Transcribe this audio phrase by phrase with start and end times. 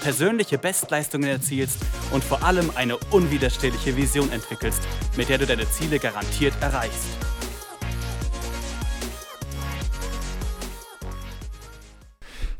[0.00, 4.82] persönliche Bestleistungen erzielst und vor allem eine unwiderstehliche Vision entwickelst,
[5.16, 7.08] mit der du deine Ziele garantiert erreichst.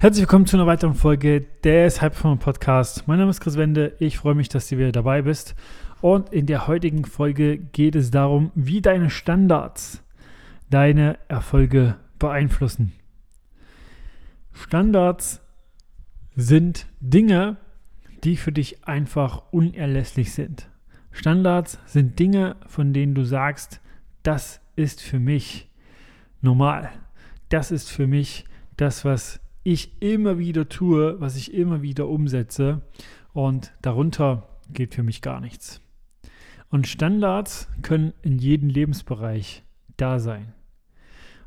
[0.00, 3.08] Herzlich willkommen zu einer weiteren Folge des Hyperform Podcast.
[3.08, 3.96] Mein Name ist Chris Wende.
[3.98, 5.56] Ich freue mich, dass du wieder dabei bist.
[6.00, 10.04] Und in der heutigen Folge geht es darum, wie deine Standards
[10.70, 12.92] deine Erfolge beeinflussen.
[14.52, 15.40] Standards
[16.40, 17.56] sind Dinge,
[18.22, 20.70] die für dich einfach unerlässlich sind.
[21.10, 23.80] Standards sind Dinge, von denen du sagst,
[24.22, 25.68] das ist für mich
[26.40, 26.90] normal.
[27.48, 28.44] Das ist für mich
[28.76, 32.82] das, was ich immer wieder tue, was ich immer wieder umsetze.
[33.32, 35.80] Und darunter geht für mich gar nichts.
[36.70, 39.64] Und Standards können in jedem Lebensbereich
[39.96, 40.54] da sein.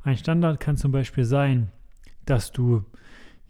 [0.04, 1.72] Ein Standard kann zum Beispiel sein,
[2.26, 2.84] dass du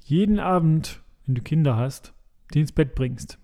[0.03, 2.13] jeden Abend wenn du Kinder hast,
[2.53, 3.37] die ins Bett bringst.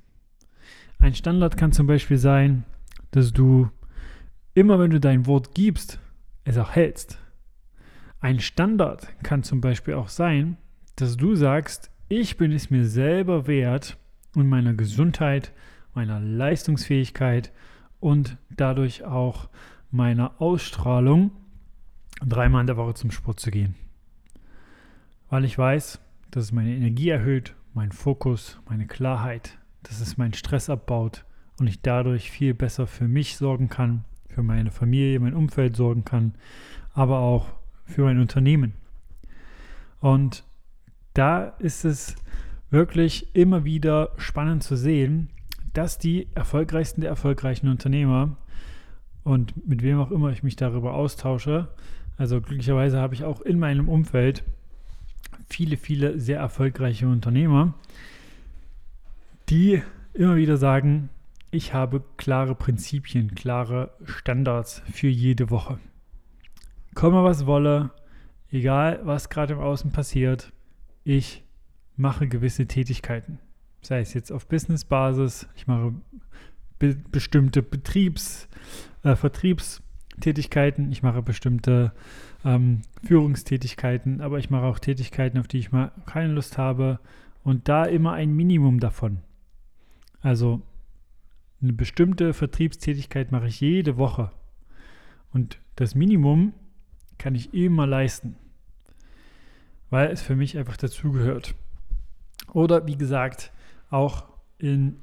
[0.99, 2.65] Ein Standard kann zum Beispiel sein,
[3.11, 3.69] dass du
[4.53, 5.99] immer, wenn du dein Wort gibst,
[6.43, 7.19] es auch hältst.
[8.19, 10.57] Ein Standard kann zum Beispiel auch sein,
[10.95, 13.97] dass du sagst, ich bin es mir selber wert
[14.35, 15.53] und meiner Gesundheit,
[15.93, 17.51] meiner Leistungsfähigkeit
[17.99, 19.49] und dadurch auch
[19.91, 21.31] meiner Ausstrahlung
[22.25, 23.75] dreimal in der Woche zum Sport zu gehen.
[25.29, 25.99] Weil ich weiß,
[26.31, 31.25] dass es meine Energie erhöht mein Fokus, meine Klarheit, dass es meinen Stress abbaut
[31.59, 36.03] und ich dadurch viel besser für mich sorgen kann, für meine Familie, mein Umfeld sorgen
[36.03, 36.33] kann,
[36.95, 37.49] aber auch
[37.85, 38.73] für mein Unternehmen.
[39.99, 40.43] Und
[41.13, 42.15] da ist es
[42.71, 45.29] wirklich immer wieder spannend zu sehen,
[45.73, 48.37] dass die erfolgreichsten der erfolgreichen Unternehmer
[49.23, 51.67] und mit wem auch immer ich mich darüber austausche,
[52.17, 54.43] also glücklicherweise habe ich auch in meinem Umfeld
[55.47, 57.73] viele, viele sehr erfolgreiche Unternehmer,
[59.49, 59.81] die
[60.13, 61.09] immer wieder sagen,
[61.51, 65.79] ich habe klare Prinzipien, klare Standards für jede Woche.
[66.93, 67.91] Komme was wolle,
[68.51, 70.51] egal was gerade im Außen passiert,
[71.03, 71.43] ich
[71.95, 73.39] mache gewisse Tätigkeiten.
[73.81, 75.93] Sei es jetzt auf Business-Basis, ich mache
[76.79, 78.47] be bestimmte Betriebs-,
[79.03, 79.15] äh,
[80.17, 81.91] Vertriebstätigkeiten, ich mache bestimmte
[82.43, 86.99] ähm, Führungstätigkeiten, aber ich mache auch Tätigkeiten, auf die ich mal keine Lust habe
[87.43, 89.19] und da immer ein Minimum davon.
[90.21, 90.61] Also
[91.61, 94.31] eine bestimmte Vertriebstätigkeit mache ich jede Woche
[95.33, 96.53] und das Minimum
[97.19, 98.35] kann ich immer leisten,
[99.91, 101.53] weil es für mich einfach dazugehört.
[102.53, 103.51] Oder wie gesagt,
[103.91, 104.25] auch
[104.57, 104.97] in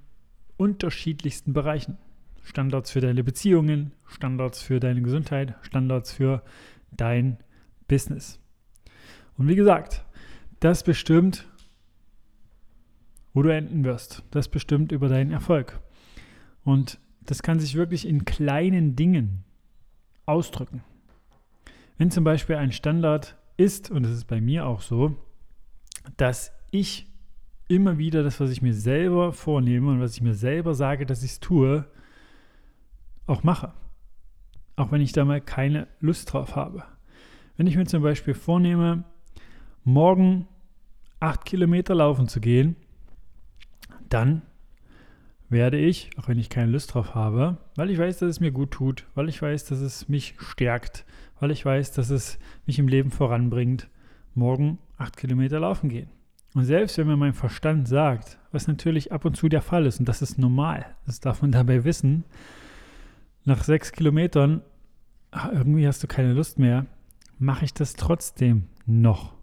[0.57, 1.99] unterschiedlichsten Bereichen.
[2.45, 6.43] Standards für deine Beziehungen, Standards für deine Gesundheit, Standards für
[6.93, 7.39] dein
[7.89, 8.39] Business.
[9.37, 10.05] Und wie gesagt,
[10.61, 11.49] das bestimmt,
[13.33, 14.23] wo du enden wirst.
[14.31, 15.81] Das bestimmt über deinen Erfolg.
[16.63, 19.45] Und das kann sich wirklich in kleinen Dingen
[20.27, 20.85] ausdrücken.
[21.99, 25.17] Wenn zum Beispiel ein Standard ist, und das ist bei mir auch so,
[26.17, 27.07] dass ich
[27.69, 31.23] immer wieder das, was ich mir selber vornehme und was ich mir selber sage, dass
[31.23, 31.87] ich es tue,
[33.27, 33.73] auch mache.
[34.77, 36.85] Auch wenn ich da mal keine Lust drauf habe.
[37.57, 39.05] Wenn ich mir zum Beispiel vornehme,
[39.85, 40.49] morgen
[41.21, 42.77] acht Kilometer laufen zu gehen,
[44.09, 44.43] dann
[45.49, 48.51] werde ich, auch wenn ich keine Lust drauf habe, weil ich weiß, dass es mir
[48.51, 51.05] gut tut, weil ich weiß, dass es mich stärkt,
[51.39, 53.89] weil ich weiß, dass es mich im Leben voranbringt,
[54.35, 56.09] morgen acht Kilometer laufen gehen.
[56.55, 59.99] Und selbst wenn mir mein Verstand sagt, was natürlich ab und zu der Fall ist,
[59.99, 62.25] und das ist normal, das darf man dabei wissen,
[63.45, 64.63] nach sechs Kilometern,
[65.31, 66.87] ach, irgendwie hast du keine Lust mehr,
[67.39, 69.35] mache ich das trotzdem noch,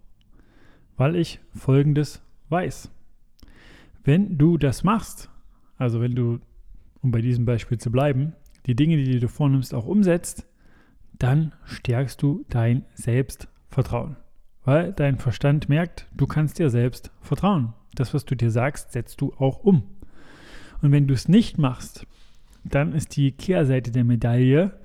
[0.96, 2.90] weil ich Folgendes weiß.
[4.04, 5.30] Wenn du das machst,
[5.78, 6.40] also wenn du,
[7.02, 8.34] um bei diesem Beispiel zu bleiben,
[8.66, 10.46] die Dinge, die du vornimmst, auch umsetzt,
[11.12, 14.16] dann stärkst du dein Selbstvertrauen.
[14.64, 17.74] Weil dein Verstand merkt, du kannst dir selbst vertrauen.
[17.94, 19.82] Das, was du dir sagst, setzt du auch um.
[20.80, 22.06] Und wenn du es nicht machst,
[22.64, 24.78] dann ist die Kehrseite der Medaille,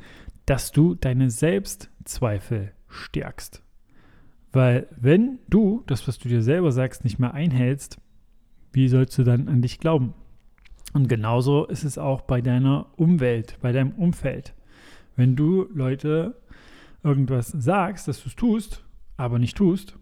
[0.46, 3.64] dass du deine Selbstzweifel stärkst.
[4.52, 8.00] Weil wenn du das, was du dir selber sagst, nicht mehr einhältst,
[8.72, 10.14] wie sollst du dann an dich glauben?
[10.94, 14.56] Und genauso ist es auch bei deiner Umwelt, bei deinem Umfeld.
[15.16, 16.42] Wenn du Leute
[17.04, 18.86] irgendwas sagst, dass du es tust,
[19.18, 19.98] aber nicht tust,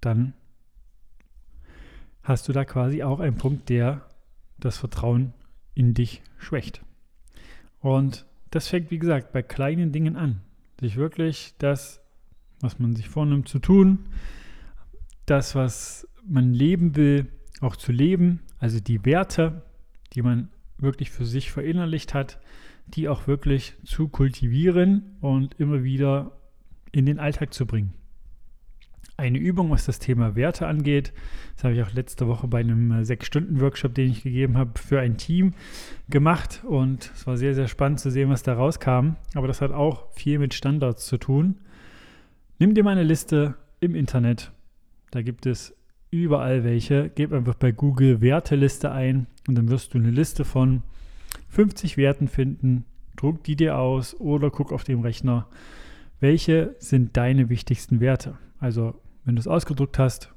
[0.00, 0.34] dann
[2.22, 4.06] hast du da quasi auch einen Punkt, der
[4.58, 5.34] das Vertrauen
[5.78, 6.82] in dich schwächt.
[7.80, 10.40] Und das fängt, wie gesagt, bei kleinen Dingen an.
[10.80, 12.00] Sich wirklich das,
[12.60, 14.00] was man sich vornimmt zu tun,
[15.24, 17.26] das, was man leben will,
[17.60, 19.62] auch zu leben, also die Werte,
[20.14, 20.48] die man
[20.78, 22.40] wirklich für sich verinnerlicht hat,
[22.88, 26.32] die auch wirklich zu kultivieren und immer wieder
[26.90, 27.94] in den Alltag zu bringen.
[29.20, 31.12] Eine Übung, was das Thema Werte angeht,
[31.56, 35.00] das habe ich auch letzte Woche bei einem äh, Sechs-Stunden-Workshop, den ich gegeben habe, für
[35.00, 35.54] ein Team
[36.08, 39.16] gemacht und es war sehr, sehr spannend zu sehen, was da rauskam.
[39.34, 41.56] Aber das hat auch viel mit Standards zu tun.
[42.60, 44.52] Nimm dir mal eine Liste im Internet,
[45.10, 45.74] da gibt es
[46.12, 47.10] überall welche.
[47.12, 50.84] Gib einfach bei Google Werteliste ein und dann wirst du eine Liste von
[51.48, 52.84] 50 Werten finden.
[53.16, 55.48] Druck die dir aus oder guck auf dem Rechner,
[56.20, 58.38] welche sind deine wichtigsten Werte.
[58.60, 58.94] Also,
[59.28, 60.32] wenn du es ausgedruckt hast,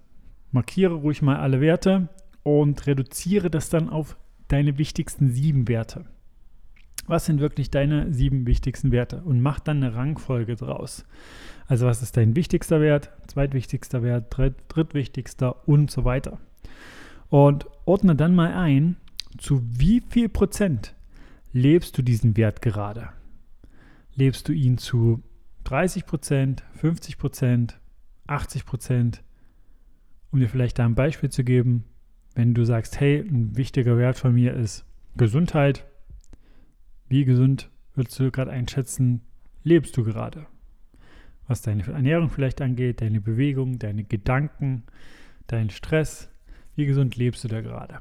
[0.51, 2.09] markiere ruhig mal alle Werte
[2.43, 4.17] und reduziere das dann auf
[4.49, 6.03] deine wichtigsten sieben Werte.
[7.07, 9.21] Was sind wirklich deine sieben wichtigsten Werte?
[9.23, 11.05] Und mach dann eine Rangfolge draus.
[11.67, 16.39] Also was ist dein wichtigster Wert, zweitwichtigster Wert, dritt, drittwichtigster und so weiter.
[17.29, 18.97] Und ordne dann mal ein,
[19.38, 20.95] zu wie viel Prozent
[21.53, 23.07] lebst du diesen Wert gerade?
[24.15, 25.23] Lebst du ihn zu
[25.63, 27.79] 30 Prozent, 50 Prozent,
[28.31, 29.24] 80 Prozent?
[30.31, 31.83] Um dir vielleicht da ein Beispiel zu geben,
[32.33, 34.86] wenn du sagst, hey, ein wichtiger Wert von mir ist
[35.18, 35.86] Gesundheit,
[37.10, 39.22] wie gesund würdest du gerade einschätzen,
[39.63, 40.48] lebst du gerade?
[41.48, 44.84] Was deine Ernährung vielleicht angeht, deine Bewegung, deine Gedanken,
[45.48, 46.30] dein Stress,
[46.75, 48.00] wie gesund lebst du da gerade?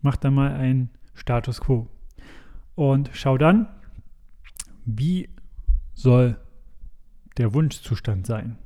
[0.00, 1.88] Mach da mal einen Status quo.
[2.74, 3.68] Und schau dann,
[4.86, 5.28] wie
[5.92, 6.38] soll
[7.36, 8.56] der Wunschzustand sein?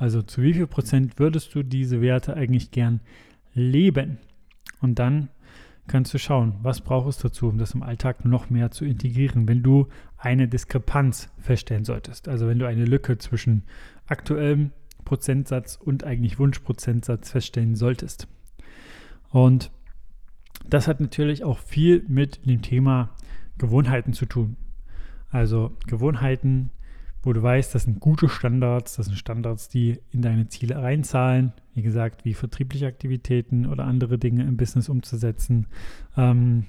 [0.00, 3.00] Also zu wie viel Prozent würdest du diese Werte eigentlich gern
[3.52, 4.16] leben?
[4.80, 5.28] Und dann
[5.88, 9.46] kannst du schauen, was braucht es dazu, um das im Alltag noch mehr zu integrieren,
[9.46, 12.28] wenn du eine Diskrepanz feststellen solltest.
[12.28, 13.64] Also wenn du eine Lücke zwischen
[14.06, 14.70] aktuellem
[15.04, 18.26] Prozentsatz und eigentlich Wunschprozentsatz feststellen solltest.
[19.28, 19.70] Und
[20.66, 23.10] das hat natürlich auch viel mit dem Thema
[23.58, 24.56] Gewohnheiten zu tun.
[25.28, 26.70] Also Gewohnheiten,
[27.22, 31.52] wo du weißt, das sind gute Standards, das sind Standards, die in deine Ziele reinzahlen.
[31.74, 35.66] Wie gesagt, wie vertriebliche Aktivitäten oder andere Dinge im Business umzusetzen.
[36.16, 36.66] Ähm,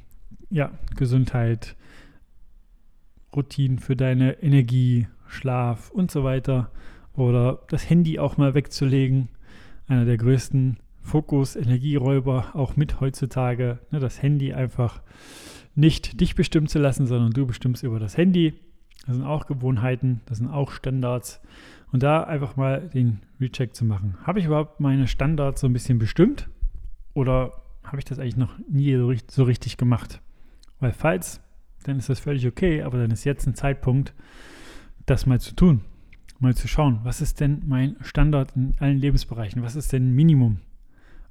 [0.50, 1.76] ja, Gesundheit,
[3.34, 6.72] Routinen für deine Energie, Schlaf und so weiter.
[7.14, 9.30] Oder das Handy auch mal wegzulegen.
[9.88, 13.80] Einer der größten Fokus-Energieräuber auch mit heutzutage.
[13.92, 15.02] Ne, das Handy einfach
[15.76, 18.54] nicht dich bestimmen zu lassen, sondern du bestimmst über das Handy.
[19.06, 21.42] Das sind auch Gewohnheiten, das sind auch Standards.
[21.92, 24.16] Und da einfach mal den Recheck zu machen.
[24.24, 26.50] Habe ich überhaupt meine Standards so ein bisschen bestimmt?
[27.14, 27.52] Oder
[27.84, 30.22] habe ich das eigentlich noch nie so, richtig gemacht?
[30.80, 31.42] Weil falls,
[31.84, 34.14] dann ist das völlig okay, aber dann ist jetzt ein Zeitpunkt,
[35.06, 35.82] das mal zu tun.
[36.40, 39.62] Mal zu schauen, was ist denn mein Standard in allen Lebensbereichen?
[39.62, 40.60] Was ist denn Minimum?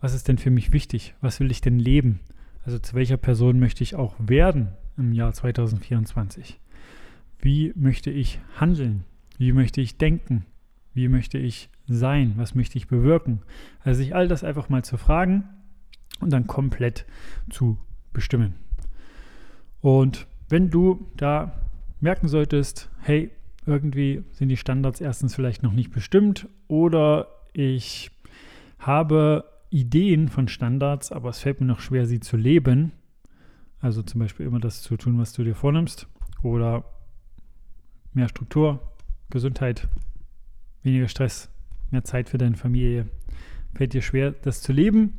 [0.01, 1.15] Was ist denn für mich wichtig?
[1.21, 2.21] Was will ich denn leben?
[2.65, 6.61] Also zu welcher Person möchte ich auch werden im Jahr 2024?
[7.41, 9.05] Wie möchte ich handeln?
[9.39, 10.45] Wie möchte ich denken?
[10.93, 12.35] Wie möchte ich sein?
[12.37, 13.41] Was möchte ich bewirken?
[13.83, 15.45] Also sich all das einfach mal zu fragen
[16.21, 17.07] und dann komplett
[17.49, 17.79] zu
[18.13, 18.55] bestimmen.
[19.81, 21.53] Und wenn du da
[22.01, 23.31] merken solltest, hey,
[23.67, 28.11] irgendwie sind die Standards erstens vielleicht noch nicht bestimmt oder ich
[28.79, 32.93] habe Ideen von Standards, aber es fällt mir noch schwer, sie zu leben.
[33.81, 36.09] Also zum Beispiel immer das zu tun, was du dir vornimmst.
[36.43, 36.85] Oder
[38.13, 38.81] mehr Struktur,
[39.31, 39.89] Gesundheit,
[40.83, 41.51] weniger Stress,
[41.91, 43.07] mehr Zeit für deine Familie.
[43.75, 45.19] Fällt dir schwer, das zu leben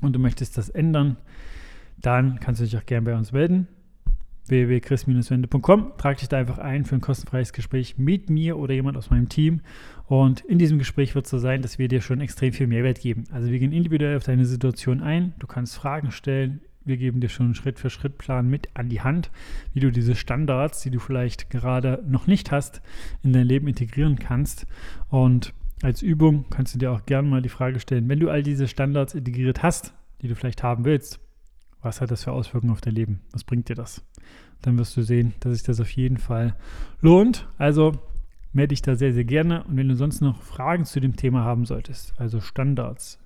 [0.00, 1.16] und du möchtest das ändern,
[2.00, 3.68] dann kannst du dich auch gerne bei uns melden
[4.46, 5.92] www.chris-wende.com.
[5.98, 9.28] Trag dich da einfach ein für ein kostenfreies Gespräch mit mir oder jemand aus meinem
[9.28, 9.60] Team.
[10.06, 13.00] Und in diesem Gespräch wird es so sein, dass wir dir schon extrem viel Mehrwert
[13.00, 13.24] geben.
[13.32, 15.34] Also wir gehen individuell auf deine Situation ein.
[15.38, 16.60] Du kannst Fragen stellen.
[16.84, 19.30] Wir geben dir schon einen Schritt-für-Schritt-Plan mit an die Hand,
[19.72, 22.82] wie du diese Standards, die du vielleicht gerade noch nicht hast,
[23.22, 24.66] in dein Leben integrieren kannst.
[25.08, 28.42] Und als Übung kannst du dir auch gerne mal die Frage stellen, wenn du all
[28.42, 31.20] diese Standards integriert hast, die du vielleicht haben willst,
[31.82, 33.20] was hat das für Auswirkungen auf dein Leben?
[33.32, 34.04] Was bringt dir das?
[34.62, 36.56] Dann wirst du sehen, dass sich das auf jeden Fall
[37.00, 37.48] lohnt.
[37.58, 37.92] Also
[38.52, 39.64] melde dich da sehr, sehr gerne.
[39.64, 43.18] Und wenn du sonst noch Fragen zu dem Thema haben solltest, also Standards,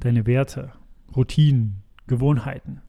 [0.00, 0.72] deine Werte,
[1.14, 2.80] Routinen, Gewohnheiten,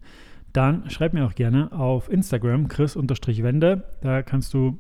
[0.54, 3.84] dann schreib mir auch gerne auf Instagram chris-wende.
[4.02, 4.80] Da kannst du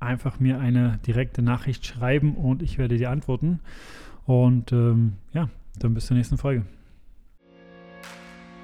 [0.00, 3.60] einfach mir eine direkte Nachricht schreiben und ich werde dir antworten.
[4.26, 6.64] Und ähm, ja, dann bis zur nächsten Folge.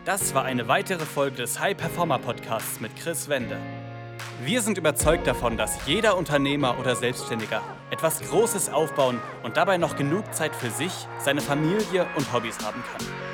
[0.05, 3.57] Das war eine weitere Folge des High Performer Podcasts mit Chris Wende.
[4.45, 9.97] Wir sind überzeugt davon, dass jeder Unternehmer oder Selbstständiger etwas Großes aufbauen und dabei noch
[9.97, 13.34] genug Zeit für sich, seine Familie und Hobbys haben kann.